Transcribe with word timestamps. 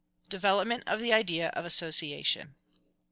Development 0.29 0.83
of 0.87 0.99
the 0.99 1.13
idea 1.13 1.49
of 1.49 1.63
association. 1.63 2.55